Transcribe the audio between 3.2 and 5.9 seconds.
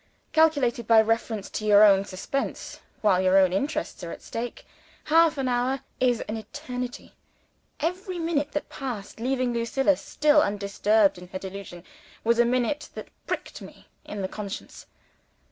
your own interests are at stake, half an hour